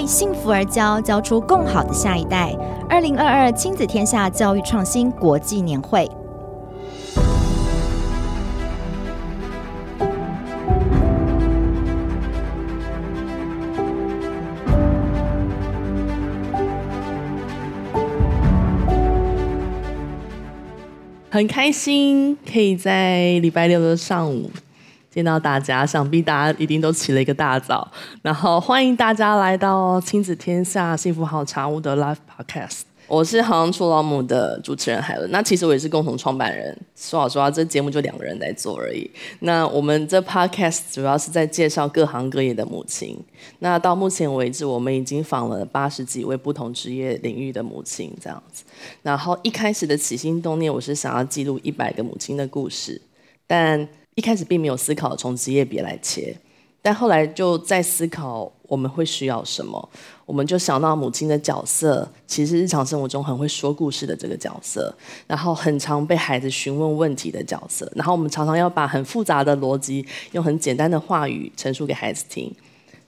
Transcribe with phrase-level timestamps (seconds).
[0.00, 2.56] 为幸福而教，教出更好的下一代。
[2.88, 6.10] 二零二二亲子天下教育创新国际年会。
[21.28, 24.50] 很开心可以在礼拜六的上午
[25.10, 27.90] 见到大家，想必大家一定都起了一个大早，
[28.22, 32.82] 然后欢迎大家来到亲子天下幸福好茶屋的 Live Podcast。
[33.08, 36.78] 我是行出老母的主持人海伦，那其实我也是共同创办人。
[36.94, 39.10] 说老实话，这节目就两个人在做而已。
[39.40, 43.18] 那我们这 podcast 主要是在介绍各行各业的母亲。
[43.58, 48.62] 那到目前为止，我们已经访了八十几位不同职业领域的母亲，这样子。
[49.02, 53.02] 然后一开始的起心动念，我是想要记录一百个母亲的故事，
[53.44, 56.36] 但一开始并没有思考从职业别来切。
[56.82, 59.90] 但后来就在思考我们会需要什么，
[60.24, 64.94] 我们就想到母亲的角色，其实日常生活中很会说故事的这个角色，
[65.26, 72.50] 然后很常被孩子询问问题的角色，然后我们常常要把很复杂的逻辑用很简单的话语陈述给孩子听，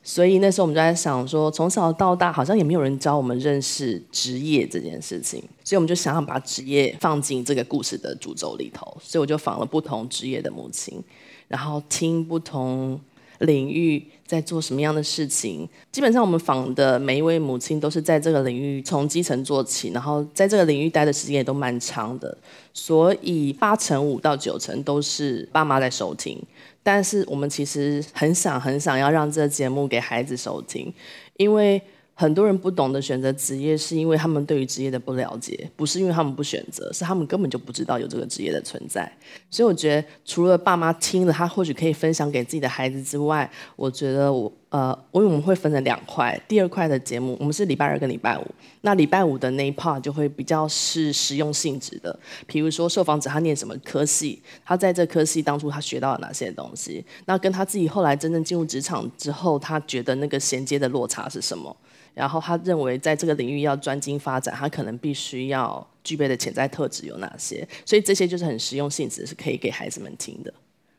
[0.03, 11.03] 所以那时候我们就在想说，从小到大好像也没有人教我们认识职业这件事情，所以我们就想要把职业放进这个故事的主轴里头，所以我就访了不同职业的母亲，
[11.49, 13.01] 然后听不同。
[13.39, 15.69] 领域在做什么样的事情？
[15.91, 22.39] 基本上我们访的每一位母亲都是在这个领域从基层做起，然后在这个领域待的时间也都蛮长的，
[22.73, 26.41] 所以八成五到九成都是爸妈在收听。
[26.83, 30.93] 但是我们其实很想很想要让这个节目给孩子收听，
[31.37, 31.81] 因为。
[32.15, 39.11] 很多人不懂得选择职业，是因为他们对于职业的不了解，不是因为他们不选择，是他们根本就不知道有这个职业的存在。
[39.51, 46.41] 所以我觉得，除了爸妈听了，他或许可以分享给自己的孩子之外，我觉得我呃，因为我们会分成两块。
[46.49, 48.47] 第二块的节目，我们是礼拜二跟礼拜五。
[48.81, 61.77] 那礼拜五的那一 part 就会比较是实用性质的，比如说受访者他念什么科系，他在这科系当初他学到了哪些东西，那跟他自己后来真正进入职场之后，他觉得那个衔接的落差是什么？
[62.15, 67.69] 然后他认为，在这个领域要专精发展，他可能必须要具备的潜在特质有哪些？
[67.85, 70.53] 所以这些就是很实用性质，是可以给孩子们听的，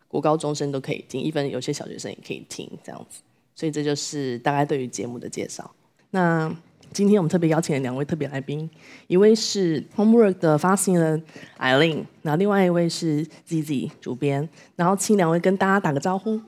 [0.07, 3.21] 国高中生都可以听，even 有些小学生也可以听这样子。
[3.55, 5.69] 所以这就是大概对于节目的介绍。
[6.11, 6.53] 那
[6.91, 8.69] 今天我们特别邀请了两位特别来宾，
[9.07, 11.23] 一位是 Homework 的发行人
[11.57, 16.39] Eileen，然后另外一位是 ZZ 主编，然后请两位跟大家打个招呼。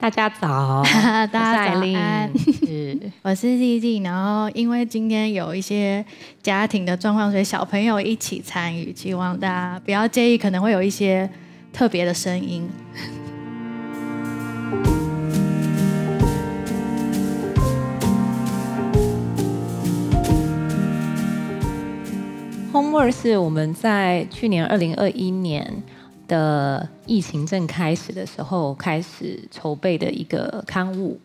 [0.00, 0.84] 大家早，
[1.26, 6.06] 大家早安，是，我是 ZZ，然后因为今天有一些
[6.40, 11.28] 家庭的状况，所以小朋友一起参与，希望大家不要介意，可能会有一些
[11.72, 12.70] 特别的声音。
[22.82, 25.82] 空耳是我们在去年二零二一年。
[26.28, 31.18] 的疫情正开始的时候，开始筹备的一个刊物。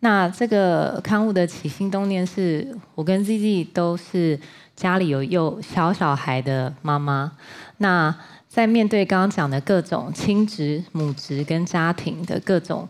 [0.00, 4.36] 那这个刊物的起心动念是，我跟 ZZ 都是
[4.74, 7.30] 家里有幼小小孩的妈妈。
[7.76, 8.12] 那
[8.48, 12.88] 在面对刚刚讲的各种亲职、母职跟家庭的各种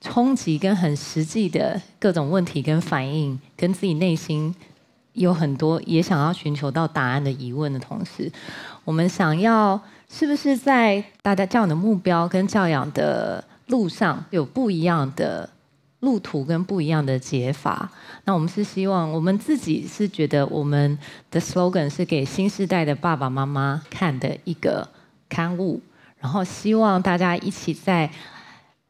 [0.00, 4.54] 冲击，跟很实际的各种问题跟反应，跟自己内心
[5.20, 8.30] 有很多也想要寻求到答案的疑问的同时，
[8.84, 9.80] 我们想要。
[10.12, 15.48] 是不是在大家教养的目标跟教养的路上有不一样的
[16.00, 17.88] 路途跟不一样的解法？
[18.24, 20.98] 那我们是希望我们自己是觉得我们
[21.30, 24.88] 的 slogan 是给新时代的爸爸妈妈看的一个
[25.28, 25.80] 刊物，
[26.18, 28.10] 然后希望大家一起在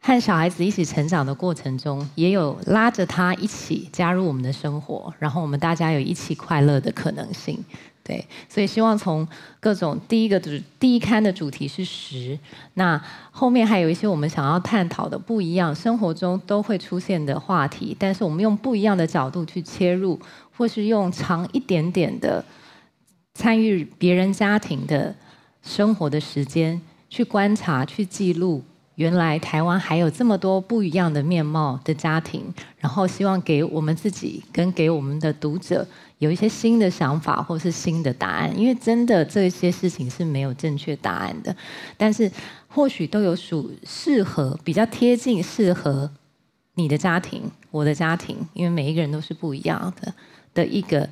[0.02, 7.62] 和小孩子一起成长的过程中，也有拉着他一起加入我们的生活，然后我们大家有一起快乐的可能性。
[8.02, 9.28] 对，所以希望从
[9.60, 10.50] 各种第一个主
[10.80, 12.36] 第一刊的主题是十，
[12.74, 13.00] 那
[13.30, 20.18] 后面还有一些我们想要探讨的不一样，生活中都会出现的话题，但是我们用不一样的角度去切入，
[20.56, 22.42] 或是用长一点点的
[23.34, 25.14] 参与别人家庭的
[25.62, 26.80] 生活的时间
[27.10, 28.64] 去观察、去记录，
[29.00, 32.44] 原来台湾还有这么多不一样的面貌的家庭，
[32.76, 35.86] 然后希望给我们自己跟给我们的读者。
[36.18, 41.56] 有一些新的想法，或是新的答案，因为真的这些事情是没有正确答案的，
[41.96, 42.30] 但是
[42.68, 46.10] 或许都有属适合、比较贴近适合
[46.74, 50.12] 你的家庭、我的家庭，因为每一个人都是不一样的
[50.52, 51.08] 的一个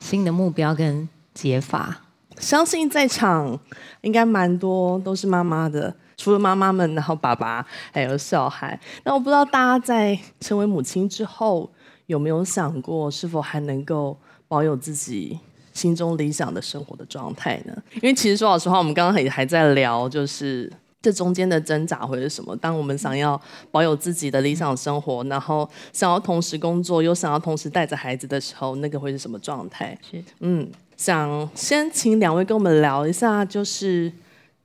[0.00, 2.04] 新的目标跟解法。
[2.38, 3.60] 相信在场
[4.00, 8.78] 应该蛮多都是妈妈的，除了妈妈们，然后爸爸还有小孩。
[9.04, 11.70] 那我不知道大家在成为母亲之后。
[12.08, 14.16] 有没有想过是否还能够
[14.48, 15.38] 保有自己
[15.74, 17.82] 心中理想的生活的状态呢？
[17.96, 20.72] 因为其实说老实话，我们刚刚也还在聊，就是
[21.02, 22.56] 这中间的挣扎会是什么？
[22.56, 23.38] 当我们想要
[23.70, 29.94] 保有自己的理想生活，然后想要同时工作，又想要同时带着孩子的时候，那个会是什么状态？
[30.10, 30.66] 是，嗯，
[30.96, 34.10] 想先请两位跟我们聊一下，就是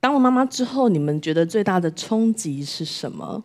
[0.04, 3.42] 当了妈妈之后，你们觉得最大的冲击是什么？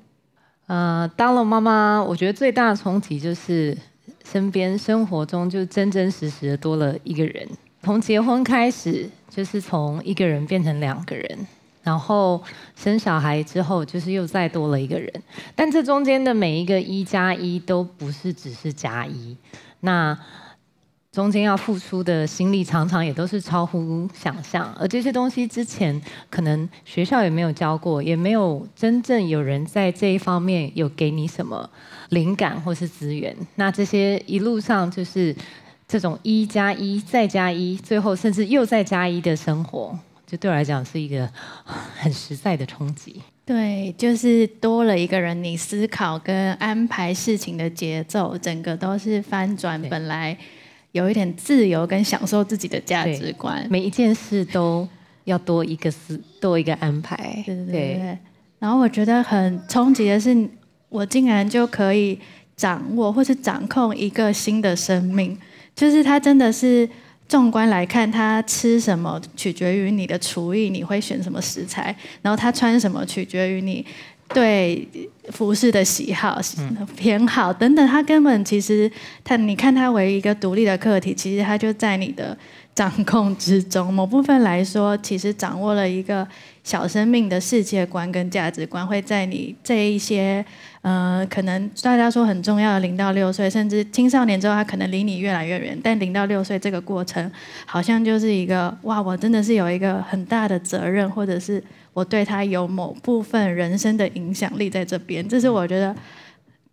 [0.68, 3.78] 呃，当了妈妈，我觉得最大的冲击就是
[4.26, 7.48] 身边生活中就真真实实的多了一个人。
[7.84, 11.48] 从结婚开始，就是从一个人变成两个人，
[11.82, 12.44] 然后
[12.76, 15.10] 生小孩之后，就是又再多了一个人。
[15.56, 19.38] 但这中间的每一个一加一都不是只是加一，
[19.80, 20.20] 那。
[21.12, 31.68] 中间要付出的心力常常也都是超乎想象，而这些东西之前可能学校也没有教过，也没有真正有人在这一方面有给你什么
[32.10, 33.36] 灵感或是资源。
[33.56, 35.36] 那这些一路上就是
[35.88, 39.98] 这种一加一再加一，最后甚至又再加一的生活，
[40.28, 41.28] 就对我来讲是一个
[41.98, 43.20] 很实在的冲击。
[43.44, 50.38] 对，就是多了一个人，你思考跟安排事情的节奏，整个都是翻转本来。
[50.92, 54.88] 有一点自由跟享受自己的价值观，每一件事都
[55.26, 57.44] 要多一个思，多一个安排。
[57.46, 58.18] 对对对，对。
[58.58, 60.50] 然后我觉得很冲击的是，
[60.90, 62.20] 我竟然就可以
[62.56, 65.38] 掌握或是掌控一个新的生命，
[65.76, 66.90] 就是它真的是
[67.28, 73.86] 纵观来看，他吃什么取决于你的厨艺，你会选什么食材，然后他穿什么取决于你。
[74.34, 74.88] 对
[75.30, 76.40] 服饰的喜好、
[76.96, 78.92] 偏好等等，他根本其实
[79.24, 82.38] 他，你看他为一个独立的客体，其实他就在你的
[82.76, 83.94] 掌控之中。
[83.94, 86.28] 某部分来说，其实掌握了一个
[86.70, 90.46] 小生命的世界观跟价值观，会在你这一些
[90.84, 95.76] 呃，可能大家说很重要的零到六岁，甚至青少年之后，他可能离你越来越远。
[95.84, 97.32] 但零到六岁这个过程，
[97.66, 101.64] 好像就是一个哇，我真的是有一个很大的责任，或者是。
[101.92, 105.94] 我对他有某部分人生的影响力在这边，这是我觉得，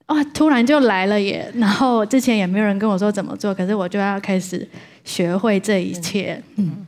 [0.07, 1.51] 哇，突然就来了耶！
[1.55, 4.69] 然后之前也没有人跟我说怎么做，可是我就要开始
[5.05, 6.41] 学会这一切。
[6.57, 6.87] 嗯，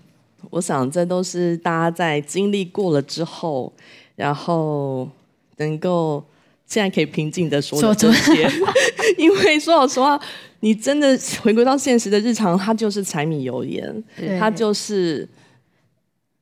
[0.50, 3.72] 我想这都是大家在经历过了之后，
[4.16, 5.08] 然后
[5.56, 6.24] 能够
[6.66, 8.50] 现在可以平静的说的这些。
[9.16, 10.20] 因为说老实话，
[10.60, 14.04] 你真的回归到现实的日常，它就是柴米油盐，
[14.38, 15.28] 它就是。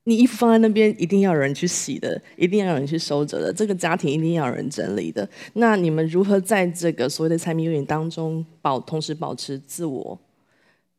[0.09, 3.53] 你衣服放在那边，一定要有人去洗的，一定要有人去收着的。
[3.53, 5.29] 这个家庭一定要有人整理的。
[5.55, 10.17] 那你们如何在这个所谓的柴米油盐当中保，同时保持自我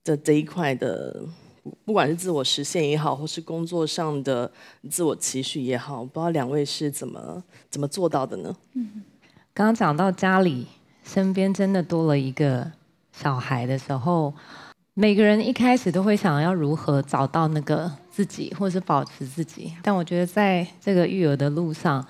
[0.04, 1.24] 的这一块的，
[1.86, 4.52] 不管是自我实现也好，或是工作上的
[4.90, 8.56] 自我期许也好，不知道两位是怎么怎么做到的呢？
[8.74, 9.04] 嗯，
[9.54, 10.68] 刚刚讲到家里
[11.04, 12.72] 身边真的多了一个
[13.12, 14.34] 小孩的时候，
[14.94, 17.92] 每个人一开始都会想要如何找到那个。
[18.18, 22.04] 自己，或是保持自己，但我觉得在这个育儿的路上，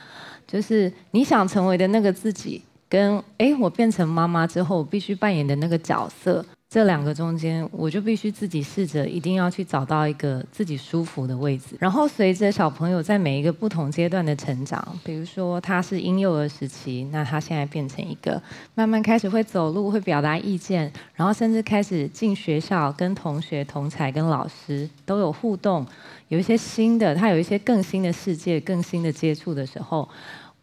[0.48, 6.46] 就是你想成为的那个自己，跟哎，我变成妈妈之后必须扮演的那个角色。
[6.70, 11.78] 这两个中间，我就必须自己试着，一定要去找到一个自己舒服的位置。
[11.80, 18.42] 然后随着小朋友在每一个不同阶段的成长，比如说他是婴幼儿时期，那他现在变成一个
[18.76, 25.86] 慢慢开始会走路、会表达意见，然后甚至开始进学校，跟同学、同侪、跟老师都有互动，
[26.28, 30.08] 有一些新的，他有一些更新的世界、更新的接触的时候，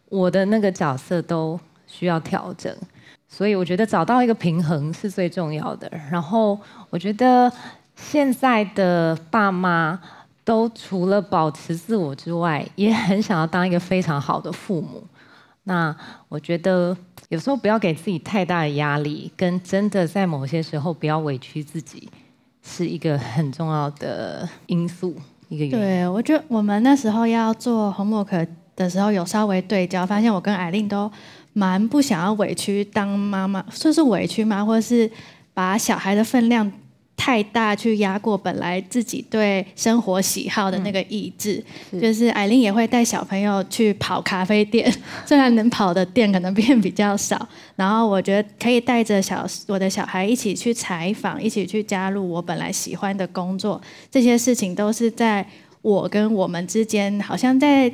[0.09, 2.71] 我的那个角色都需要调整。
[3.35, 5.91] 所以我觉得找到一个平衡是最重要的。
[6.09, 6.57] 然后
[6.89, 7.51] 我觉得
[7.97, 9.99] 现在的爸妈
[10.45, 15.03] 都除了保持自我之外，也很想要当一个非常好的父母。
[15.65, 15.93] 那
[16.29, 16.95] 我觉得
[17.27, 22.07] 有时候不要给自己太大的压力，跟真的在某些时候不要委屈自己，
[22.63, 25.13] 是一个很重要的因素。
[25.49, 25.77] 一个原因。
[25.77, 31.11] 对，我觉得我们那时候要做 homework 的时候，有稍微对焦，发现我跟艾琳都。
[31.57, 34.63] 蛮不想要委屈当妈妈，说是委屈吗？
[34.65, 35.09] 或者是
[35.53, 36.69] 把小孩的分量
[37.15, 41.63] 太大，去压过本来自己对生活喜好的那个意志。
[42.01, 44.93] 就是艾琳也会带小朋友去跑咖啡店，
[45.25, 47.47] 虽然能跑的店可能变比较少。
[47.77, 53.81] 然后我觉得可以带着小我的小孩一起去采访，一起去加入我本来喜欢的工作。
[54.11, 55.47] 这些事情都是在
[55.81, 57.89] 我跟我们之间，好像在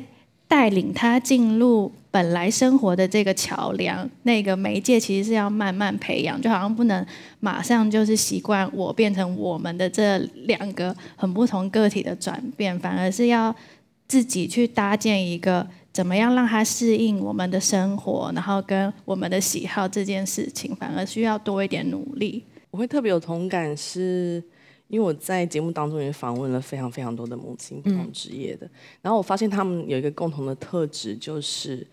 [0.52, 1.90] 带领他进入。
[2.10, 7.06] 本来生活的这个桥梁，那个媒介其实是要慢慢培养，就好像不能
[7.40, 13.54] 马上就是习惯我变成我们的这两个很不同个体的转变，反而是要
[14.06, 22.44] 自己去搭建一个怎么样让他适应我们的生活，然后跟我们的喜好这件事情，反而需要多一点努力。
[22.70, 24.42] 我会特别有同感是，
[24.92, 28.70] 因为我在节目当中也访问了非常非常多的母亲，不同职业的，嗯、
[29.00, 31.86] 然后我发现他们有一个共同的特质，就是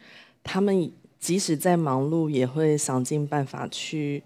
[0.43, 4.21] 他们即使在忙碌，也会想尽办法去。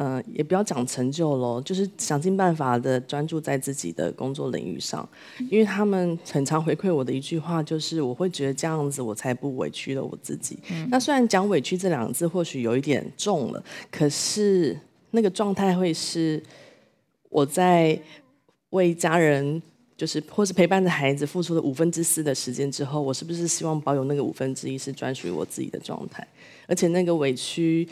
[0.00, 5.06] 嗯、呃，也不要讲成就喽，就是想尽办法的专注在自己的工作领域上，
[5.50, 10.56] 因为他们很常回馈我的一句话就是，我会觉得这样子我才不委屈了我自己。
[10.70, 13.60] 嗯、那虽然讲委屈这两个字或许有一点重了，
[13.90, 14.78] 可是
[15.10, 16.40] 那个状态会是
[17.28, 17.98] 我在
[18.70, 19.62] 为家人，
[19.96, 26.26] 就是或是陪伴着孩子付出了五分之四的时间之后，我是不是希望保有那个五分之一是专属于我自己的状态，
[26.66, 27.88] 而且那个委屈。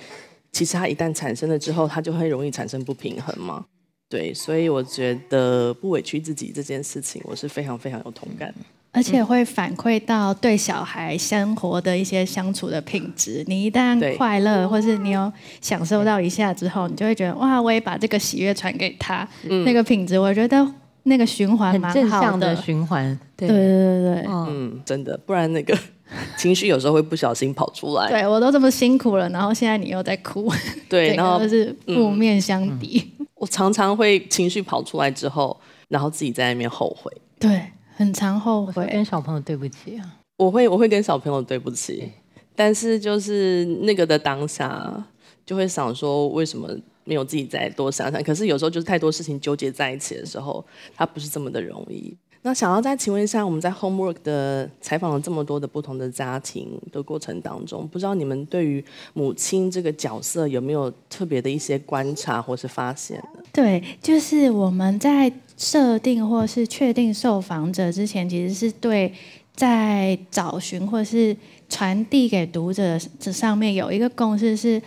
[0.53, 3.67] 其实它一旦产生了之后，它就会容易产生不平衡嘛。
[4.09, 8.55] 对，所以我觉得不委屈自己这件事情，我是非常非常有同感。
[8.97, 13.45] 而且会反馈到对小孩生活的一些相处的品质。
[13.47, 19.29] 你一旦快乐，或是你有享受到一下之后，你就会觉得哇，我也把这个喜悦传给他。
[19.49, 20.67] 嗯、那个品质，我觉得
[21.03, 23.19] 那个循环蛮好的，正向的循环。
[23.37, 25.77] 对对对对对，嗯，真的，不然那个。
[26.39, 28.09] 情绪有时候会不小心跑出来。
[28.09, 30.49] 对，我都这么辛苦了，然后现在你又在哭。
[30.89, 33.03] 对， 然后就是负面相抵。
[33.19, 33.27] 嗯嗯。
[33.35, 37.13] 我常常会情绪跑出来之后，然后自己在那边后悔。
[37.41, 37.61] 对，
[37.97, 38.87] 很常后悔。
[38.93, 40.19] 跟小朋友对不起啊。
[40.37, 42.13] 我会，我会跟小朋友对不起，
[42.55, 45.05] 但是就是那个的当下，
[45.47, 46.69] 就会想说，为什么
[47.05, 48.23] 没有自己再多想想？
[48.23, 50.63] 可是有时候就是太多事情纠结在一起的时候，
[50.95, 52.15] 它不是这么的容易。
[52.43, 58.85] 那想要再请问一下，我们在 Homework 的采访了这么多的不同的家庭的过程当中，不知道你们对于
[59.15, 63.41] 母亲这个角色有没有特别的一些观察或是发现呢？
[63.53, 69.13] 对，就是我们在设定或是确定受访者之前，其实是对
[69.55, 71.37] 在找寻或是
[71.69, 74.81] 传递给读者这上面有一个共识，是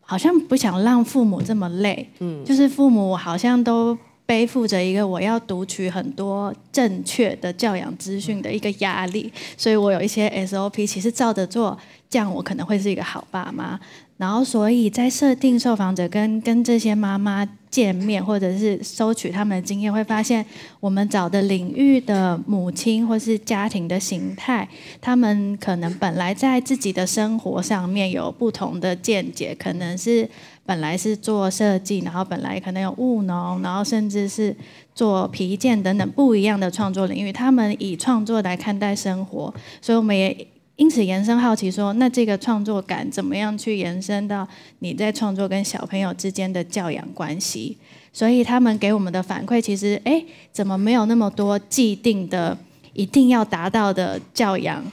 [0.00, 3.96] 好像不想让父母这么累，嗯，就是父母好像都。
[4.28, 11.78] 背负着一个我要读取很多正确的教养资讯的一个压力，所以我有一些 SOP，其实照着做，
[12.10, 13.80] 这样我可能会是一个好爸妈。
[14.18, 20.44] 然后，所以在设定受访者跟跟这些妈妈见面，或者是收取他们的经验，会发现
[20.80, 24.68] 我们找的领域的母亲或是家庭的形态，
[25.00, 30.28] 他们可能本来在自己的生活上面有不同的见解，可能是。
[30.68, 34.54] 本来是做设计，然后本来可能有务农，然后甚至是
[34.94, 37.32] 做皮件等等不一样的创作领域。
[37.32, 40.46] 他们以创作来看待生活，所以我们也
[40.78, 44.46] 因此延伸好奇说，那这个创作感怎么样去延伸到
[44.78, 47.76] 你在创作跟小朋友之间的教养关系？
[48.12, 52.56] 所以他们给我们的反馈，其实哎，怎么没有那么多既定的
[52.92, 54.84] 一定要达到的教养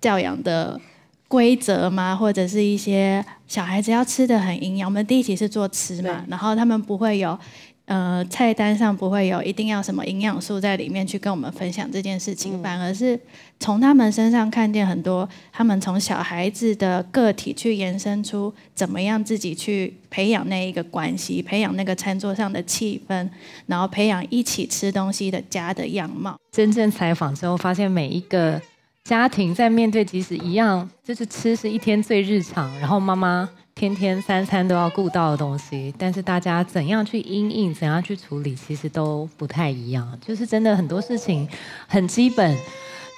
[0.00, 0.80] 教养的
[1.26, 2.14] 规则吗？
[2.14, 3.24] 或者是一些？
[3.48, 7.38] 小孩子要吃的很营养，我们第一期是做吃嘛，然后他们不会有，
[7.86, 13.18] 呃，菜单上不会有一定要什么营养素在里面去跟我们分享这件事情，嗯、反而是
[13.58, 23.28] 从他们身上看见很多，他们从小孩子的个体去延伸出怎么样自己去培养那一个关系，培养那个餐桌上的气氛，
[23.66, 26.36] 然后培养一起吃东西的家的样貌。
[26.52, 28.60] 真正采访之后，发现每一个。
[29.04, 33.50] 家庭在面对即使一样，就是吃是一天最日常，然后妈妈
[33.82, 40.16] 天天三餐都要顾到的东西，但是大家怎样去因应，怎样去处理，其实都不太一样。
[40.24, 41.48] 就是真的很多事情
[41.88, 42.56] 很基本，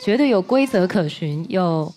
[0.03, 1.93] 觉得有规则可循，有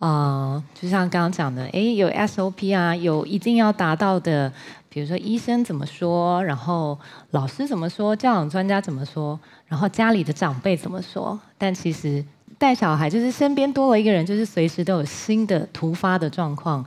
[0.00, 4.52] 啊、就像刚刚讲的，诶，有 SOP 啊，有一定要达到的，
[4.88, 6.98] 比如说医生怎么说，然后
[7.30, 9.38] 老师怎么说，教养专家怎么说，
[9.68, 12.24] 然后家里的长辈怎么说，但其实。
[12.58, 16.84] 带小孩就是身边多了一个人，就是随时都有新的突发的状况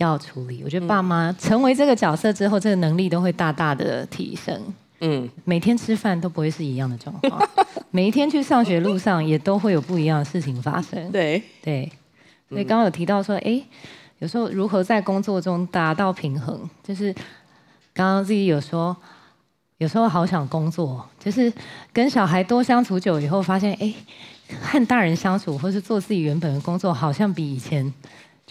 [0.00, 0.62] 要处理。
[0.64, 4.60] 我觉得爸妈成为这个角色之后，这个能力都会大大的提升。
[5.00, 7.48] 嗯，每天吃饭都不会是一样的状况，
[7.90, 11.10] 每一天去上学路上也都会有不一样的事情发生。
[11.10, 11.90] 对对，
[12.48, 13.62] 所以刚刚有提到说，哎，
[14.18, 17.12] 有时候如何在工作中达到平衡，就是
[17.94, 18.94] 刚刚自己有说，
[19.78, 21.50] 有时候好想工作，就是
[21.92, 23.94] 跟小孩多相处久以后，发现哎。
[24.60, 27.94] 和大人相处，或是做自己原本的工作，好像比以前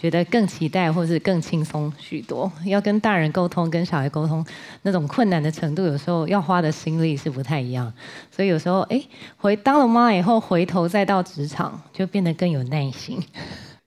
[0.00, 2.50] 觉得更期待，或是更轻松许多。
[2.64, 4.42] 要跟大人沟通，跟小孩沟通，
[4.82, 7.92] 那种困难的程度，有时候要花的心力是不太一样。
[8.30, 9.02] 所以有时候，哎，
[9.36, 13.22] 回当了妈以后，回头再到职场，就变得更有耐心。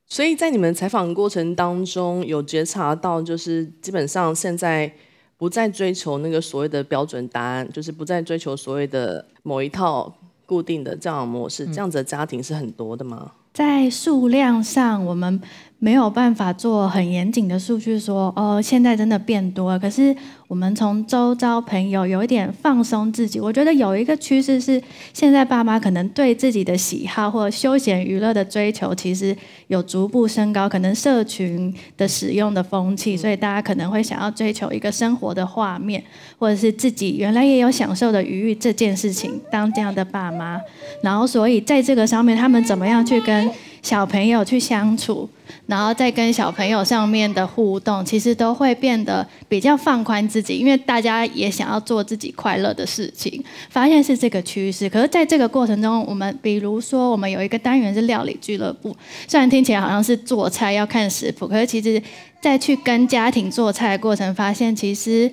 [0.07, 4.93] 所以在你们采访过程当中，有觉察到，就是基本上现在
[5.37, 10.13] 不再追求那个所谓的标准答案，就是不再追求所谓的某一套。
[10.45, 13.31] 固定的教养模式，这样子的家庭是很多的吗？
[13.53, 15.41] 在数量上，我们。
[15.83, 19.77] 没有办法做很严谨的数据说，哦，现在真的变多了。
[19.77, 20.15] 可是
[20.47, 29.35] 我们从周遭朋友有一点放松自己，我觉得有一个趋势是，现在爸妈可能对自己的喜好或休闲娱乐的追求，其实
[29.67, 30.69] 有逐步升高。
[30.69, 36.01] 可能社群的使用的风气，所以大家可能会想要追求一个生活的画面，
[36.39, 39.37] 或者是自己原来也有享受的余裕这件事情。
[39.51, 40.57] 当这样的爸妈，
[41.01, 43.51] 然后所以在这个上面，他们怎么样去跟
[43.83, 45.29] 小朋友去相处？
[45.67, 53.43] 然后再跟小朋友上面的互动，其实都会变得比较放宽自己，因为大家也想要做自己快乐的事情。
[53.69, 58.95] 发现是这个趋势，可是在这个过程中，我们比如说我们有一个单元是料理俱乐部，
[59.27, 62.01] 虽然听起来好像是做菜要看食谱，可是其实
[62.41, 65.31] 在去跟家庭做菜的过程，发现其实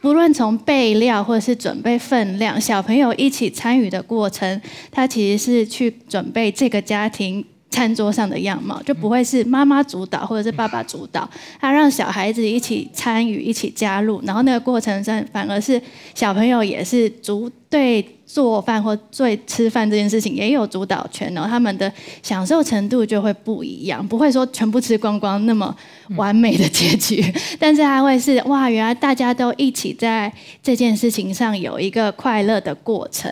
[0.00, 4.60] 不论从备料或者是准备分量，小朋友一起参与的过程，
[4.90, 7.44] 他其实是去准备这个家庭。
[7.76, 11.28] 餐桌上的样貌就不会是妈妈主导或者是爸爸主导，
[11.60, 15.78] 他让小孩子一起参与、一起加入，然后那个过程上反而是
[16.14, 21.92] 小朋友也是主对做饭或对吃饭这件事情也有主导权，然后他们的
[22.22, 25.76] 享受程度就会不一样，不会说全部吃光光那么
[26.16, 27.22] 完美的结局，
[27.60, 33.30] 但是他会是哇，原来大家都一起在这件事情上有一个快乐的过程，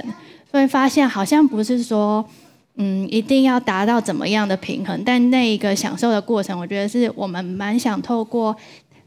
[0.53, 2.23] 会发现好像不是说。
[2.77, 5.01] 嗯，一定要达到怎么样的平衡？
[5.05, 8.57] 但那一个享受的过程，我觉得是我们蛮想透过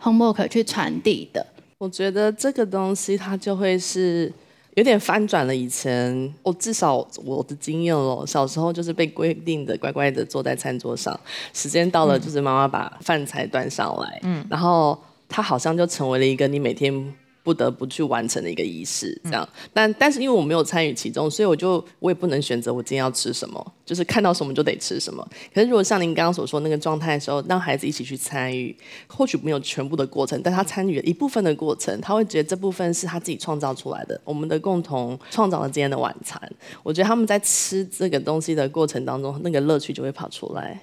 [0.01, 1.45] homework 去传递的。
[1.77, 4.31] 我觉得这个东西它就会是
[4.75, 11.19] 有点翻转了以前，我至少我的经验咯，小时候就是被规定的乖乖的坐在餐桌上，
[11.53, 14.97] 时间到了就是妈妈把饭菜端上来，嗯，然后
[15.27, 17.13] 它好像就成为了一个你每天。
[17.47, 19.47] 不得不去完成的一个仪式，这样。
[19.73, 25.25] 但但是因为我没有参与其中，所以我就我也不能选择我今天要吃什么，就是看到什么就得吃什么。
[25.53, 28.75] 可是如果像您刚刚所说那个状态的时候，让孩子一起去参与，
[29.07, 36.37] 或许没有全部的过程，但他参与了一部分的过程，他会觉得这部分是他自己创造出来的，我们的共同创造了今天的晚餐。
[36.83, 40.77] 我觉得他们在吃这个东西的过程当中，那个乐趣就会跑出来。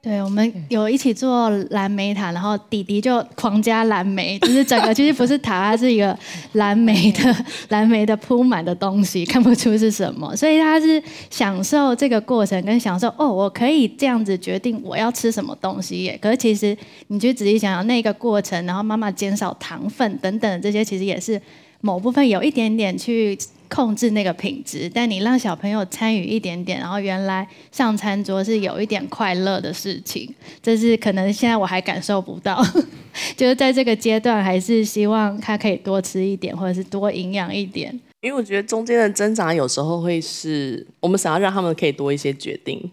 [0.00, 6.16] 对，我们有一起做蓝莓塔，然后弟弟就狂加蓝莓，就是整个其实不是塔，它是一个
[6.52, 7.36] 蓝莓的
[7.70, 16.16] 蓝莓的铺满的东西，看不出是什么，所以他是享受这个过程，跟享受哦，我可以这样子决定我要吃什么东西耶。
[16.22, 16.76] 可是其实
[17.08, 21.42] 你去仔细想想那个过程，然后妈妈减少糖分等等这些，其实也是
[21.80, 23.36] 某部分有一点点去。
[23.68, 32.64] 控制那个品质，但你让小朋友参与一点点，然后原来上餐桌是有一点快乐的事情，这是可能现在我还感受不到，
[33.36, 37.98] 就是在这个阶段，还是希望他可以多吃一点，或者是多营养一点。
[38.20, 42.90] 因为我觉得中间的挣扎有时候会是我们想要让他们可以多一些决定，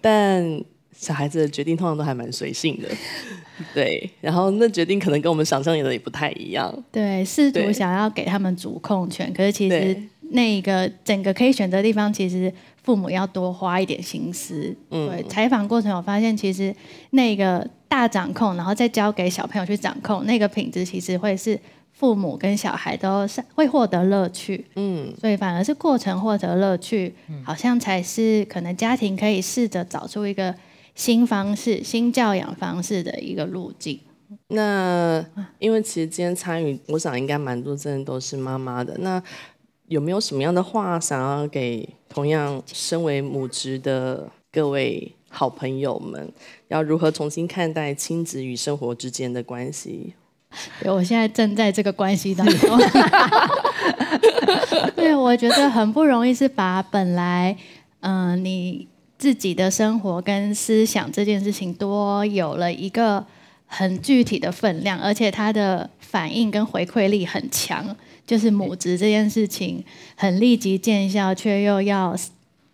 [0.00, 0.62] 但
[0.92, 2.88] 小孩子的决定通常都还蛮随性的。
[3.72, 6.84] 对，然后那决定可能跟我们想象的也不太一样。
[6.92, 9.96] 对，试图想要给他们主控权，可是其实
[10.30, 14.74] 那个整个可以选择的地方，其实父母要多花一点心思。
[14.90, 16.74] 嗯，对，采访过程我发现，其实
[17.10, 21.58] 那个大掌控，然后再交给小朋友去掌控，那个品质其实会是
[21.92, 24.64] 父母跟小孩都是会获得乐趣。
[24.76, 30.54] 嗯，所以反而是过程获得乐趣，好像才是可能家庭可以试着找出一个。
[30.96, 34.00] 新方式、新教养方式的一个路径。
[34.48, 35.22] 那
[35.58, 38.96] 因为其实今天参与，我想应该蛮多真的都是妈妈的。
[39.00, 39.22] 那
[39.88, 46.32] 有没有什么样的话想要给同样身为母职的各位好朋友们？
[46.68, 50.14] 要如何重新看待亲子与生活之间的关系？
[50.80, 52.78] 对，我现在正在这个关系当中。
[54.96, 57.56] 对，我觉得很不容易，是把本来
[58.00, 58.88] 嗯、呃、你。
[59.18, 63.24] 自己的生活跟思想这件事情，多有了一个
[63.66, 67.96] 很具体的分量，而且它的反应跟回馈力很强。
[68.26, 69.84] 就是母职这件事情，
[70.16, 72.16] 很立即见效，却又要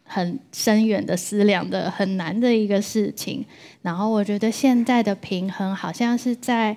[0.04, 3.44] 很深远的思量的很难的一个事情。
[3.82, 6.76] 然后我觉得现在的平衡，好像是在。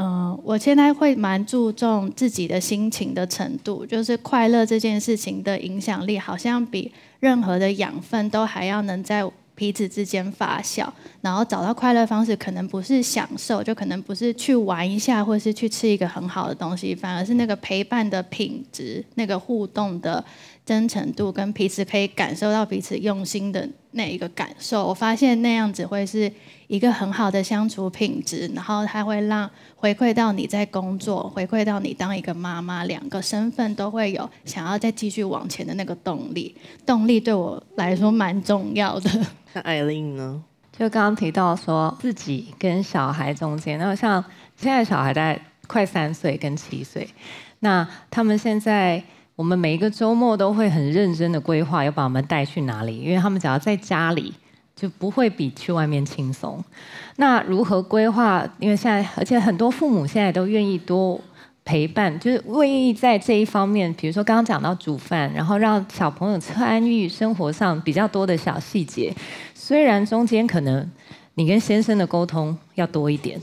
[0.00, 10.86] 嗯，我现在会蛮注重自己的心情的程度，就是快乐这件事情的影响力，好像比任何的养分都还要能在彼此之间发酵，
[11.20, 20.24] 然后找到快乐方式，可能不是享受，就可能不是去玩一下，或是去吃一个很好的东西，反而是那个陪伴的品质，那个互动的
[20.64, 24.86] 真诚度，跟彼此可以感受到彼此用心的那一个感受。
[24.86, 26.32] 我发现那样子会是
[26.68, 36.54] 一个很好的相处品质，然后它会让回馈到你在工作，回馈到你当一个妈妈，两个身份都会有想要再继续往前的那个动力。
[36.86, 39.10] 动力对我来说蛮重要的。
[39.54, 40.40] 那艾琳呢？
[40.78, 44.24] 就刚刚提到说自己跟小孩中间，然后像
[44.56, 47.08] 现在小孩在快三岁跟七岁，
[47.58, 49.02] 那他们现在。
[49.38, 54.34] 我们每一个周末都会很认真的规划，要把我们带去哪里，因为他们只要在家里，
[54.78, 56.62] 就不会比去外面轻松。
[57.16, 58.48] 那如何规划？
[58.60, 61.20] 因为现在，而且很多父母现在都愿意多
[61.64, 69.12] 陪伴，就是愿意在这一方面，比如说刚刚讲到煮饭，然后让小朋友参与生活上比较多的小细节。
[69.52, 70.88] 虽然中间可能
[71.34, 73.40] 你跟先生的沟通要多一点。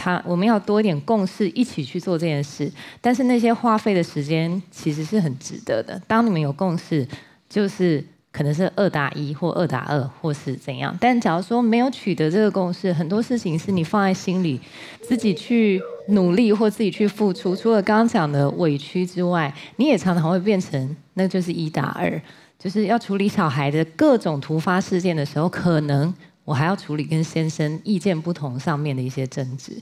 [0.00, 2.72] 他，我们要多一点共识，一起去做这件事。
[3.00, 6.00] 但是那些花费的时间其实是很值得的。
[6.06, 7.04] 当你们有共识，
[7.48, 8.04] 就是
[8.38, 10.96] 可能是二打一或二打二，或是怎样。
[11.00, 14.60] 但假如说没有取得这个共识，很多事情是你放在心里，
[15.02, 17.56] 自己去努力或自己去付出。
[17.56, 22.22] 除了刚刚讲的委屈之外，你也常常会变成那就是一打二，
[22.56, 26.14] 就是要处理小孩的各种突发事件的时候，可能。
[26.44, 29.78] 我还要处理跟先生意见不同上面的一些争执，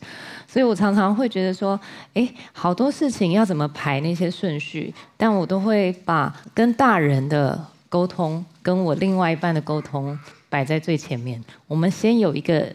[0.49, 1.79] 所以我常常会觉得说，
[2.12, 10.18] 哎，好多事情要怎么排那些顺序，但我都会把跟大人的沟通，跟我另外一半的沟通
[10.49, 11.42] 摆在最前面。
[11.66, 12.70] 我们先有一个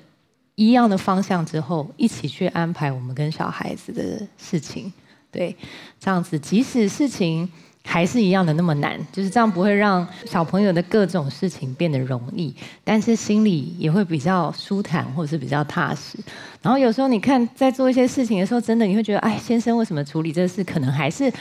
[0.55, 4.91] 一样的方向之后，一起去安排我们跟小孩子的事情，
[5.31, 5.55] 对，
[5.99, 7.49] 这样子，即使事情。
[7.83, 16.15] 还是一样的那么难，就是这样不会让小朋友的各种事情变得容易，但是心里也会比较舒坦或者是比较踏实。
[16.61, 21.33] 然后有时候你看在做一些事情的时候，真的你会觉得，哎，先生为什么处理这个事可能还是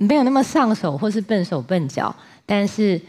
[0.00, 2.14] 没有那么上手，或是笨手笨脚，
[2.46, 3.00] 但是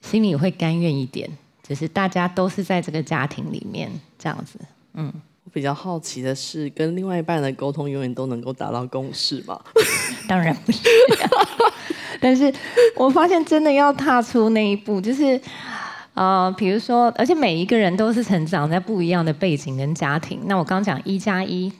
[0.00, 1.30] 心里会甘愿一点，
[1.62, 4.58] 就是大家都是在这个家庭里面这样子，
[4.94, 5.12] 嗯。
[5.44, 9.60] 我比较好奇的是，跟另外一半的沟通永远都能够达到共识吗？
[10.26, 10.80] 当然不是，
[12.18, 12.50] 但是
[12.96, 15.38] 我发现真的要踏出那一步，就是
[16.14, 20.40] 呃，比如说，而且每一个人都是成长在不一样的背景跟家庭。
[20.46, 21.70] 那我刚讲一加一，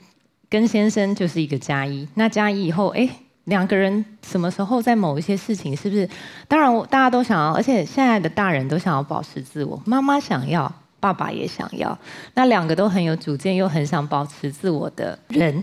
[0.51, 2.07] 跟先生就是一个加一。
[2.17, 3.09] 那加一以后，哎，
[3.45, 6.09] 两个人什么时候在某一些事情，是不是？
[6.49, 9.83] 当然，大家都想要，而且现在的大人都想要保持自我。
[9.85, 10.73] 妈妈想要。
[11.01, 11.99] 爸爸也想要，
[12.33, 15.63] 那两个都很有主见，又很想保持自我的人，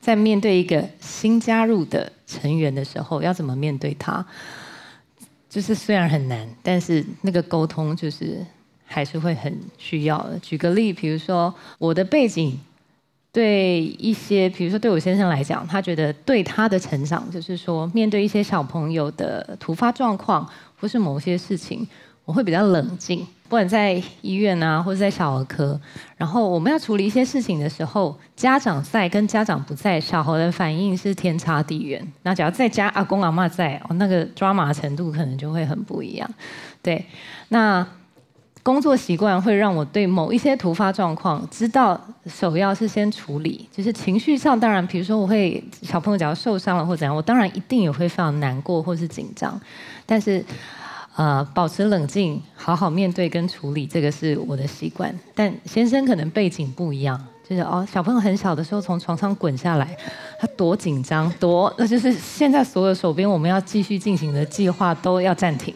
[0.00, 4.24] 在面对一个新加入的成员的时候，要怎么面对他？
[5.50, 8.42] 就是虽然很难，但是那个沟通就是
[8.86, 10.38] 还是会很需要的。
[10.38, 12.58] 举个例，比如说我的背景，
[13.32, 20.48] 对一些，比如说对我先生来讲，他觉得对他的成长，就是说面对一些小朋友的突发状况，
[20.80, 21.86] 或是某些事情，
[22.24, 23.26] 我会比较冷静。
[23.44, 25.80] 不管在医院啊，或者在小儿科，
[26.18, 32.06] 然后我们要处理一些事情的时候，家长在跟家长不在，小孩的反应是天差地远。
[32.24, 36.28] 那只要在家阿公阿妈在，哦，那个抓马程度可能就会很不一样。
[36.82, 37.02] 对，
[37.48, 37.86] 那
[38.68, 49.58] 工作习惯会让我对某一些突发状况，知道首要是先处理，就是情绪上，当然，比如说我会小朋友只要受伤了或怎样，我当然一定也会非常难过或是紧张，
[50.04, 50.44] 但是。
[51.16, 55.12] 呃，保持冷静，好好面对跟处理，这个是我的习惯。
[55.34, 59.96] 但先生可能背景不一样，就是哦，小朋友很小的时候从床上滚下来，
[60.38, 65.74] 他多紧张，多，那就是现在所有手边我们要继续进行的计划都要暂停，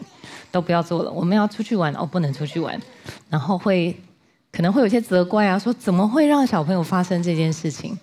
[0.53, 1.11] 都不要做了。
[1.11, 2.79] 我们要出去玩，哦，不能出去玩，
[3.29, 3.93] 然后会
[4.51, 7.97] 可能会有些责怪啊，说怎么会让小朋友发生这件事情？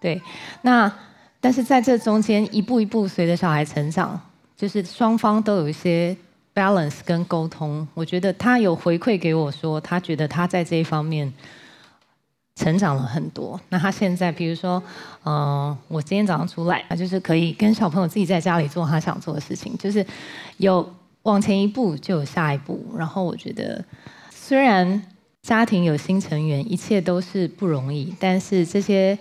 [0.00, 0.20] 对，
[0.60, 0.92] 那
[1.40, 4.20] 但是在这中间一步一步随着小孩成长，
[4.56, 6.14] 就是双方都有一些。
[6.54, 11.32] balance 跟沟通，我觉得他有回馈给我说，他觉得他在这一方面
[12.56, 13.58] 成长了很多。
[13.70, 14.82] 那他现在，比如说，
[15.24, 20.04] 嗯、我今天早上出来，他就是可以跟小朋友自己在家里做他想做的事情，就是
[20.58, 20.86] 有
[21.22, 22.84] 往前一步就有下一步。
[22.96, 23.84] 然后我觉得，
[24.30, 25.02] 虽然
[25.42, 29.18] 家庭有新成员，一切都是不容易，但是这些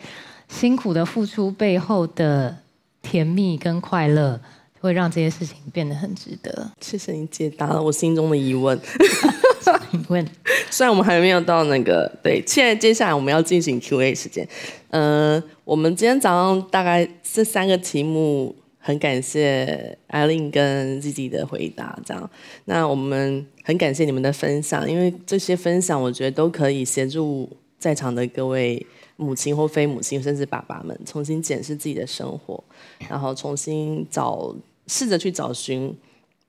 [0.48, 2.58] 辛苦的付出背后的
[3.02, 4.40] 甜蜜跟快乐。
[4.82, 6.72] 会让这些事情变得很值得。
[6.82, 8.76] 谢谢你解答了我心中的疑问。
[9.94, 10.28] 疑问，
[10.72, 14.48] 虽然我们还没有到那个对，现在接下来我们要进行 Q&A 时间。
[14.90, 21.98] 呃，我们今天早上大概这三个题目，很感谢艾琳跟 Gigi 的回答。
[22.04, 22.30] 这样，
[22.66, 32.62] 那我们很感谢你们的分享，因为这些分享我觉得都可以协助在场的各位母亲或非母亲，甚至爸爸们重新检视自己的生活，
[33.08, 34.54] 然后重新找。
[34.88, 35.96] 试着去找寻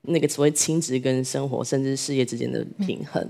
[0.01, 3.25] 那个所谓亲职跟生活甚至事业之间的平衡。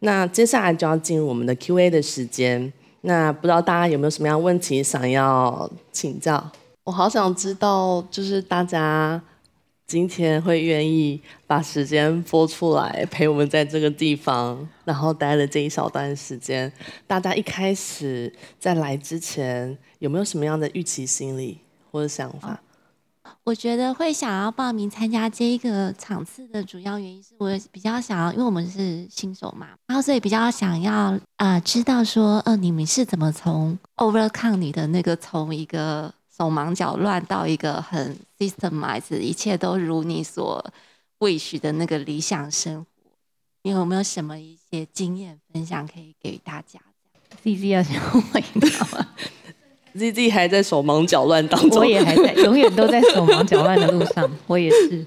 [0.00, 2.72] 那接下来就要进入我们的 Q&A 的时间。
[3.00, 6.52] 那不知道大家有没有什么样问题想要请教？
[6.86, 9.20] 我好想知道，就是大家
[9.88, 16.72] 今天会愿意把时间拨出来陪我们在这个地方，然后待了这一小段时间。
[17.04, 21.58] 大家一开始在来之前有没有什么样的预期心理
[21.90, 22.60] 或者想法？
[23.42, 36.14] 我觉得会想要报名参加这一个场次的主要原因是我比较想要，因为我们是新手嘛，然后所以比较想要啊、知道说，呃，你们是怎么从 overcome 你的那个从一个。
[36.36, 40.64] 手忙脚乱到一个很 systemized，一切都如你所
[41.18, 42.86] wish 的那个理想生活，
[43.62, 46.78] 你有没有什么一些经验分享可以给大家？
[47.42, 49.08] Z Z 要先回答吗？
[49.94, 55.06] Z Z 还在手忙脚乱当中，我也还在，永远都在手忙脚乱的路上，我也是。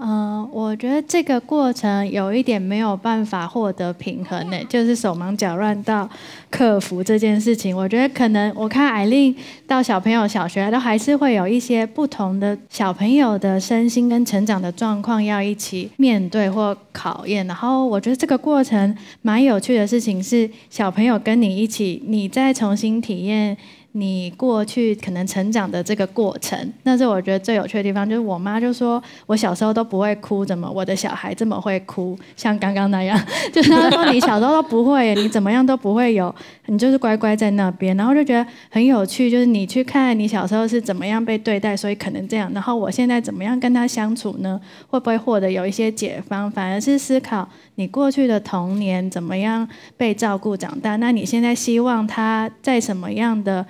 [0.00, 6.08] 嗯，我觉得这个过程有一点没有办法获得平衡呢，就是手忙脚乱到
[6.50, 7.76] 克服这件事情。
[7.76, 9.34] 我觉得可能我看艾琳
[9.66, 17.46] 到小朋友小学都还是会有一些不同的小朋友的身心跟成长的状况要一起面对或考验。
[17.46, 23.56] 然后我觉得这个过程蛮有趣的事情是小朋友跟你一起，你再重新体验。
[23.94, 28.08] 你过去可能成长的这个过程，那是我觉得最有趣的地方。
[28.08, 32.18] 就是我妈就说，我小时候都不会哭，怎么我的小孩这么会哭？
[32.34, 33.20] 像刚刚那样，
[33.52, 36.34] 就是她说你小时候都不会，你怎么样都不会有，
[36.66, 37.94] 你就是乖乖在那边。
[37.96, 42.50] 然后就觉得很有趣，就是你去看你小时候是怎么样被对待，所以可能这样。
[42.54, 44.58] 然后我现在怎么样跟他相处呢？
[44.88, 46.50] 会不会获得有一些解方？
[46.50, 50.96] 反而是思考你过去的童年怎么样被照顾长大。
[50.96, 53.66] 那你现在希望他在什么样的？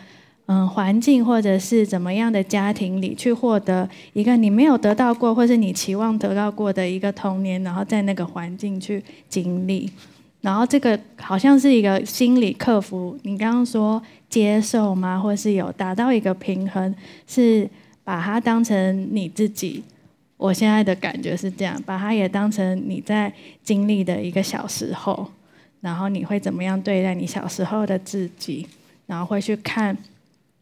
[0.46, 9.88] 嗯，环境或者是怎么样的家庭里去获得一个你没有得到过，或是你期望得到过的一个童年，然后在那个环境去经历，
[10.40, 13.16] 然后这个好像是一个心理克服。
[13.22, 15.18] 你刚刚说接受吗？
[15.18, 16.92] 或是有达到一个平衡，
[17.26, 17.70] 是
[18.02, 19.84] 把它当成你自己。
[20.42, 25.30] 我现在的感觉是这样，把它也当成你在经历的一个小时候，
[25.80, 28.66] 然后你会怎么样对待你小时候的自己，
[29.06, 29.96] 然后会去看。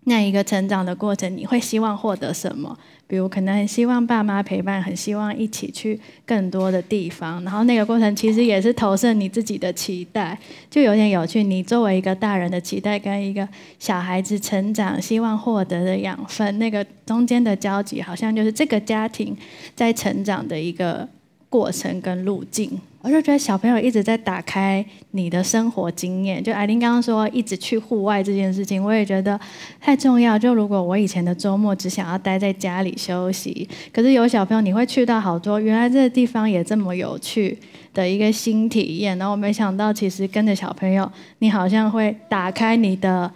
[0.04, 2.76] 那一个成长的过程，你会希望获得什么？
[3.06, 7.42] 比如可能很希望爸妈陪伴，很希望一起去更多的地方。
[7.44, 10.38] 然后那个过程其实也是投射你自己的期待，
[10.70, 11.42] 就有点有趣。
[11.42, 13.46] 你作为一个大人的期待，跟一个
[13.78, 19.36] 小孩子成长希望获得的养分，那个中间的交集，好像就是这个家庭
[19.74, 21.08] 在成长的一个
[21.50, 22.80] 过程跟路径。
[23.02, 29.40] 我就觉得小朋友一直在打开你的生活经验，就艾琳刚刚说一直去户外这件事情，我也觉得
[29.80, 30.38] 太重要。
[30.38, 37.56] 就如果我以前的周末只想要待在家里休息，可是有小朋友你会去到好多原来这个地方也这么有趣
[37.94, 39.16] 的一个新体验。
[39.16, 43.32] 然后我没想到，其实跟着小朋友，你好像会打开你的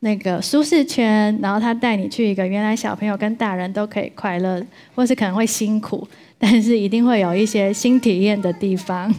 [0.00, 4.64] 那个舒适圈，然后他带你去一个原来小朋友跟大人都可以快乐，
[4.94, 6.08] 或是可能会辛苦。
[6.38, 9.14] 但是一定会有一些新体验的地方。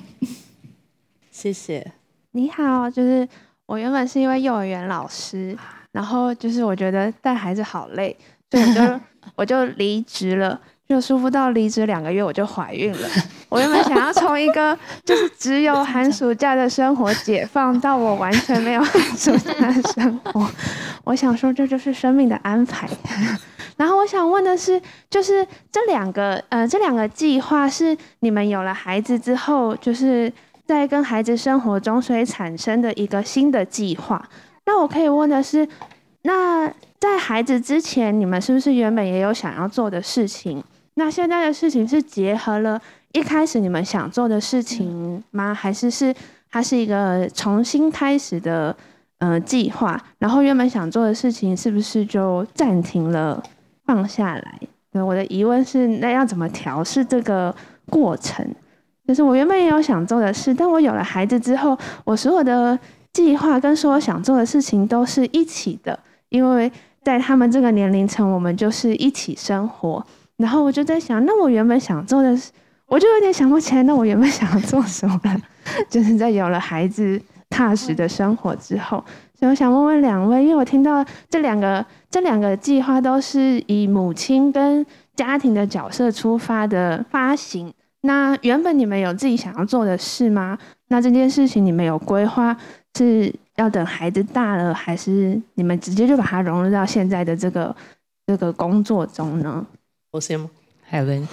[1.32, 1.92] 谢谢。
[2.32, 3.28] 你好，就是
[3.66, 5.58] 我原本是一位幼儿园老师，
[5.92, 8.16] 然后就是我觉得带孩子好累，
[8.52, 9.02] 所以我就
[9.36, 10.60] 我就离职了。
[10.88, 13.10] 就舒服到离职两个月我就怀孕了。
[13.50, 20.50] 我原本想要从一个 就是只有寒暑假的生活解放到我完全没有寒暑假的生活。
[21.06, 22.90] 我想说这就是生命的安排。
[23.78, 30.32] 然后我想问的是，就是这两个呃，这两个计划是你们有了孩子之后，就是
[30.66, 34.28] 在跟孩子生活中所以产生的一个新的计划。
[34.66, 35.68] 那我可以问的是，
[36.24, 40.64] 那在孩子之前，你们是不是原本也有想要做的事情？
[40.96, 42.82] 那现在的事情是结合了
[43.16, 45.54] 一开始你们想做的事情吗？
[45.54, 46.14] 还是是
[46.52, 48.76] 它是一个重新开始的
[49.20, 49.98] 呃计划？
[50.20, 53.42] 然后原本想做的事情是不是就暂停了？
[53.86, 57.56] 放下来，我的疑问是，那要怎么调试这个
[57.90, 58.46] 过程？
[59.08, 62.78] 就是我原本也有想做的事，但我有了孩子之后，我所有的
[63.14, 65.98] 计划跟所有想做的事情都是一起的，
[66.28, 66.70] 因为
[67.02, 70.06] 在他们这个年龄层，我们就是一起生活。
[70.36, 72.38] 然后我就在想，那我原本想做的，
[72.88, 75.20] 我就有点想不起来，那我原本想要做什么？
[75.90, 77.20] 就是在有了孩子
[77.50, 79.04] 踏实的生活之后。
[79.38, 87.74] 所以我想问问两位，因为我听到这两个这两个计划都是以母亲跟家庭的角色出发的发行。
[88.02, 90.58] 那原本你们有自己想要做的事吗？
[90.88, 92.56] 那这件事情你们有规划
[92.96, 97.76] 是要等孩子大了，还是你们直接就把它融入到现在的这个
[98.28, 99.66] 这个工作中呢？
[100.12, 100.50] 我先吗？
[100.88, 101.28] 海伦，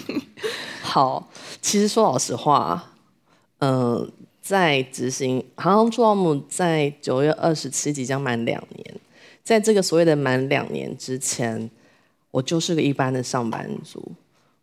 [0.82, 1.28] 好，
[1.60, 2.92] 其实说老实话，
[3.58, 8.94] 嗯、在执行行行出奥姆，在九月二十七即将满两年，
[9.42, 11.70] 在这个所谓的满两年之前，
[12.30, 14.12] 我就是个一般的上班族。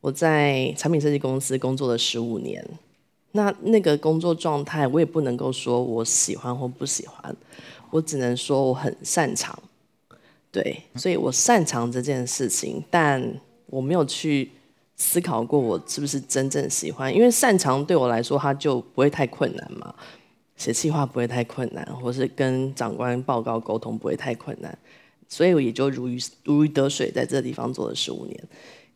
[0.01, 2.63] 我在产品设计公司工作了十五年，
[3.31, 7.35] 那那个工作状态，我也不能够说我喜欢或不喜欢，
[7.89, 9.57] 我只能说我很擅长。
[10.51, 13.41] 对，所以我擅长这件事情，但
[13.75, 14.49] 我没有去
[14.95, 19.93] 思考过我是不是真正喜欢，因为擅长对我来说，他就不会太困难嘛，
[20.55, 24.77] 写计划不会太困难，或是跟长官报告沟通不会太困难，
[25.27, 28.43] 所以我也就如鱼如鱼得水，在这个地方做了十五年。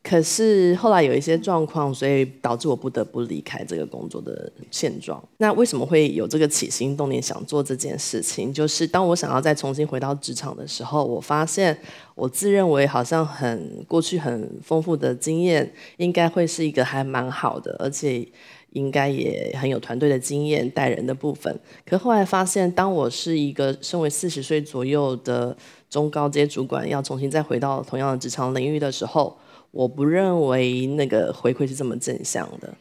[0.09, 5.23] 可是后来有一些状况，所以导致我不得不离开这个工作的现状。
[5.37, 8.51] 那为什么会有这个起心动念想做这件事情？
[8.51, 11.77] 就是当我想要再重新回到职场的时候，我发现
[12.15, 18.27] 我自认为好像很过去很丰富的经验，应该会是一个还蛮好的，而且
[18.71, 21.55] 应该也很有团队的经验带人的部分。
[21.85, 25.55] 可后来发现，当我是一个身为四十岁左右的
[25.87, 29.37] 中高阶主管，要重新再回到同样的职场领域的时候，
[29.71, 32.73] 我不认为那个回馈是这么正向的。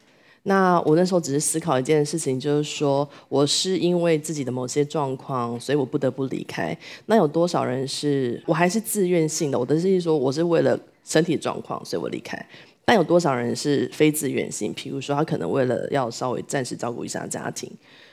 [0.45, 6.77] 那我那时候只是思考一件事情，就是说我是因为自己的某些状况，所以我不得不离开。
[7.07, 9.59] 那有多少人是我还是自愿性的？
[9.59, 12.43] 我的意思是说，我是为了身体状况，所以我离开。
[12.87, 14.73] 但有多少人是非自愿性？
[14.73, 17.71] 比如说，他可能为了要稍微暂时照顾一下家庭，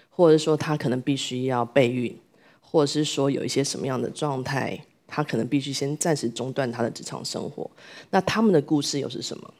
[0.10, 2.14] 或者说他可能必须要备孕，
[2.60, 4.82] 或者是说有一些什么样的状态。
[5.08, 7.70] 他可能必须先暂时中断他的职场生活，
[8.10, 9.54] 那他们的故事又是什么？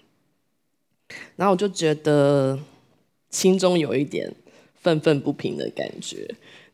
[1.36, 2.58] 然后我就觉得
[3.30, 4.34] 心中有一点
[4.74, 6.28] 愤愤不平的感觉，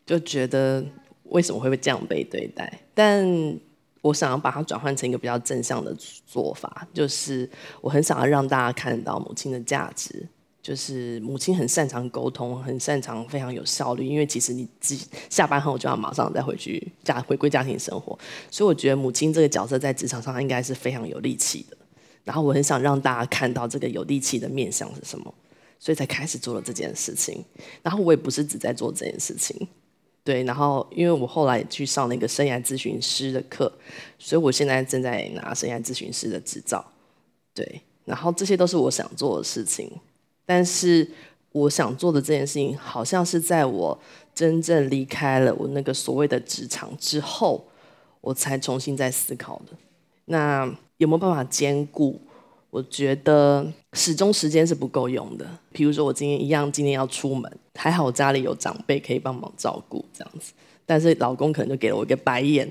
[0.06, 0.84] 就觉得
[1.26, 2.82] 为什么会被这样被对待？
[2.94, 3.28] 但
[4.02, 7.50] 我想要把它转换成一个比较正向的做法，就是
[7.82, 10.28] 我很想要让大家看到母亲的价值。
[10.62, 14.06] 就是母亲很擅长沟通，很擅长，非常有效率。
[14.06, 18.18] 因为其实你自己下班后就要马上再回去家回归家庭生活，
[18.52, 21.78] 所以我觉得母亲这个角色在职场上应该是非常有力气的。
[22.24, 25.34] 然后我很想让大家看到这个有力气的面相是什么，
[25.80, 27.44] 所以才开始做了这件事情。
[27.82, 29.68] 然后我也不是只在做这件事情，
[30.24, 30.44] 对。
[30.44, 33.74] 然后因为我后来去上那个生涯咨询师的课，
[34.20, 36.86] 所以我现在正在拿生涯咨询师的执照，
[37.56, 37.82] 对。
[38.06, 39.92] 然后这些都是我想做的事情。
[40.52, 41.08] 但是
[41.54, 43.98] 我想做的这件事情，好像是在我
[44.36, 47.66] 真正离开了我那个所谓的职场之后，
[48.20, 49.72] 我才重新再思考的。
[50.26, 52.20] 那有没有办法兼顾？
[52.70, 55.48] 我觉得始终时间是不够用的。
[55.72, 60.52] 比如说我今天一样，今天要出门，还好我家里有长辈可以帮忙照顾这样子。
[60.86, 62.70] 但是老公可能就给了我一个白眼，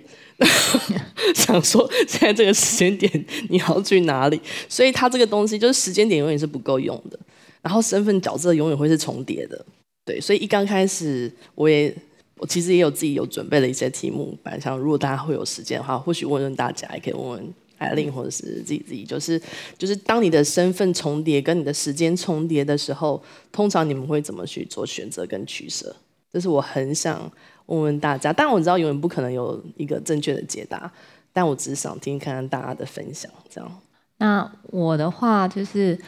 [1.34, 4.38] 想说现在这个时间点你要去哪里？
[4.68, 7.18] 所以他这个东西就是时间点永远是不够用的。
[7.62, 9.66] 然后身份角色永远会是重叠的，
[10.04, 11.94] 对，所以一刚开始我也
[12.38, 19.40] 我其实也有自己有准备了一些题目，本来想如果大家会有时间的话，或许问问大家，也可以问问艾琳或者是自己自己，就是
[19.76, 25.94] 就是当你的身份重叠跟你的时间重叠的时候，通常你们会怎么去做选择跟取舍？
[26.32, 27.30] 这是我很想
[27.66, 30.90] 问问大家，但我知道永远不可能有一个正确的解答，
[31.32, 33.80] 但我只是想听看看大家的分享，这样。
[34.16, 35.98] 那我的话就是。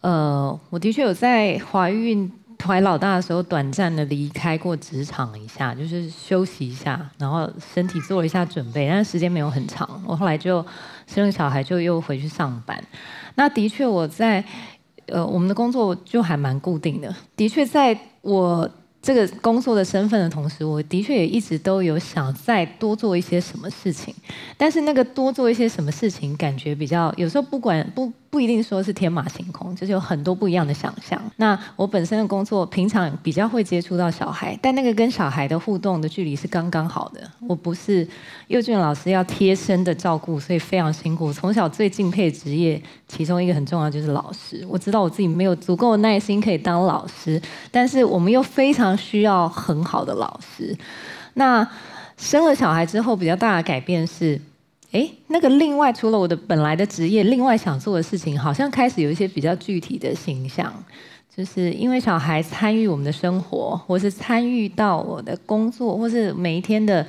[0.00, 2.30] 呃，我的确有在怀孕
[2.64, 10.02] 怀老大的时候，短暂的离开过职场一下，就是休息一下，然后身体做了一下准备，但是时间没有很长。
[10.06, 10.64] 我后来就
[11.06, 12.82] 生了小孩，就又回去上班。
[13.34, 14.44] 那的确我在
[15.06, 17.14] 呃，我们的工作就还蛮固定的。
[17.36, 18.68] 的确，在我。
[19.02, 24.12] 这个工作的身份的同时，我的确也一直都有想再多做一些什么事情，
[24.56, 31.18] 但是那个多做一些什么事情，感觉比较有时候不管不不一定说是天马行空，就是有很多不一样的想象。
[31.36, 37.20] 那我本身的工作平常比较会接触到小孩，但那个跟小孩的互动的距离是刚刚好的。
[37.48, 38.06] 我不是
[38.48, 41.32] 幼稚园老师要贴身的照顾，所以非常辛苦。
[41.32, 44.62] 从小最敬佩职业，其中一个很重要就是老师。
[44.68, 48.94] 我知道我自己没有足够的耐心可以当老师，但是我们又非常。
[48.96, 50.76] 需要很好的老师。
[51.34, 51.64] 那
[52.16, 54.40] 生了小孩之后，比较大的改变是，
[54.96, 60.72] 哎，那个另外除了我的本来的职业，另外想做的事情，好像开始有一些比较具体的形象。
[61.36, 67.06] 就是因为小孩参与我们的生活，或是参与到我的工作，或是每一天的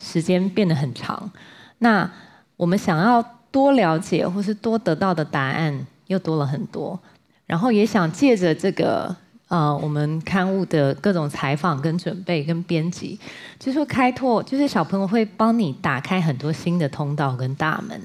[0.00, 1.30] 时间变得很长。
[1.78, 2.10] 那
[2.56, 6.98] 我们想要多了解，或是多得到的答案又多了很多。
[7.46, 9.14] 然后也想借着这个。
[9.48, 13.18] 呃，我们刊物的各种采访、跟准备、跟编辑，
[13.58, 18.00] 就是说开拓，就是小朋友会帮你打开很多新的通道跟大门。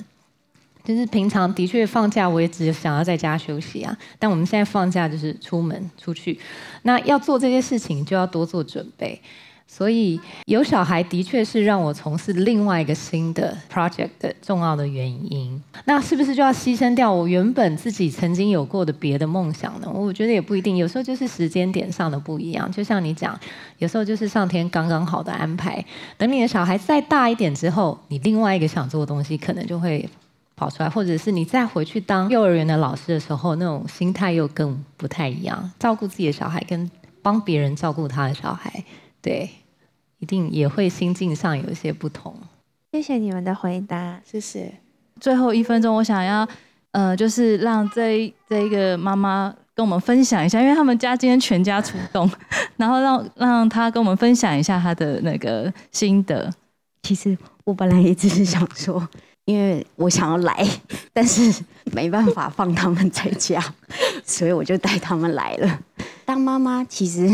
[0.85, 3.97] 就是平常的确放假，我也只想要在家休息啊。
[4.19, 6.37] 但我们现在放假就是出门出去，
[6.81, 9.21] 那要做这些事情就要多做准备。
[9.67, 15.59] 所以有小孩的确是让我从事另外一个新的 project 的重要的原因。
[15.85, 19.89] 那是不是就要牺牲掉我原本自己曾经有过的别的梦想呢？
[19.91, 22.71] 我觉得也不一定，有时候就是时间点上的不一样。
[22.71, 23.39] 就像你讲，
[23.79, 25.83] 有时候就是上天刚刚好的安排。
[26.17, 30.07] 等你的小孩再大一点之后，你另外一个想做的东西可能就会
[30.55, 35.71] 跑出来，或者是你再回去当幼儿园的老师的时候，那种心态又更不太一样。
[35.79, 36.89] 照顾自己的小孩跟
[37.23, 38.83] 帮别人照顾他的小孩，
[39.23, 39.49] 对。
[40.19, 42.33] 一定也会心境上有一些不同。
[42.93, 44.73] 谢谢你们的回答，谢谢。
[45.19, 46.47] 最后一分钟，我想要，
[46.91, 52.31] 呃，就是让这这一个妈妈跟我们分享一下，因为他们家今天全家出动，
[52.77, 56.49] 然后让让她跟我们分享一下她的那个心得。
[57.01, 59.05] 其实我本来也只是想说，
[59.43, 60.65] 因为我想要来，
[61.11, 61.61] 但是
[61.91, 63.61] 没办法放他们在家，
[64.23, 65.81] 所以我就带他们来了。
[66.23, 67.29] 当妈妈其实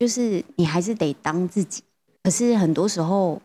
[0.00, 1.82] 就是你还是得当自己。
[2.22, 3.40] 可是很多时候，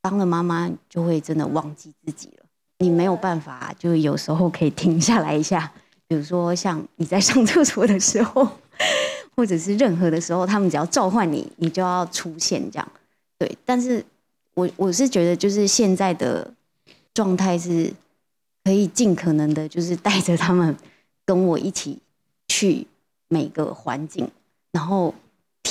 [0.00, 2.46] 当了妈妈就会真的忘记自己了。
[2.78, 5.72] 你没有办法，就有时候可以停下来一下。
[6.06, 8.48] 比如说，像你在上厕所的时候，
[9.36, 12.92] 或者是任何的时候，他们只要召唤你，你就要出现这样。
[13.36, 14.04] 对，但是
[14.54, 16.52] 我我是觉得，就是现在的
[17.12, 17.92] 状态是，
[18.64, 20.76] 可以尽可能的，就是带着他们
[21.24, 21.98] 跟我一起
[22.48, 22.86] 去
[23.28, 24.28] 每个环境，
[24.72, 25.14] 然后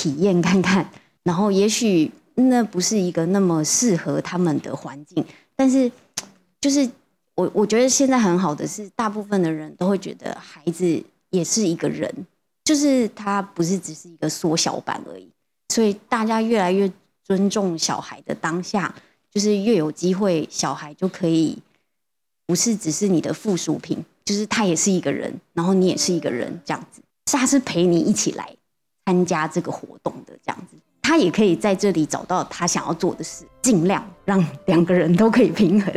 [0.00, 0.90] 体验看看，
[1.22, 2.10] 然后也许。
[2.48, 5.22] 那不是一个那么适合他们的环境，
[5.54, 5.90] 但是
[6.58, 6.88] 就是
[7.34, 12.10] 我我觉得现在很好的是，大部分的人都会觉得孩子也是一个人，
[12.64, 15.28] 就是他不是只是一个缩小版而已，
[15.68, 16.90] 所以大家越来越
[17.22, 18.94] 尊重小孩的当下，
[19.30, 21.58] 就是越有机会小孩就可以
[22.46, 28.56] 不是只是你的附属品，就是他也是一个人，然后你也是一个人这样子，是他是陪你一起来
[29.10, 30.76] 参加这个活动的这样子。
[31.02, 35.92] 他也可以在这里找到他想要做的事，尽量让两个人都可以平衡。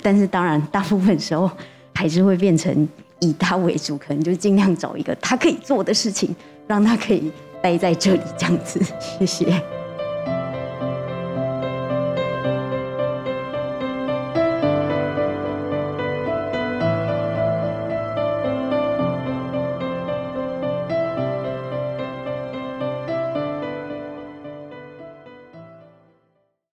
[0.00, 1.50] 但是当然，大部分时候
[1.92, 2.88] 还是会变成
[3.18, 6.32] 以他为主，可能就尽量找一个他可以做的事情，
[6.68, 8.80] 让他可以待在这里这样子。
[9.18, 9.81] 谢谢。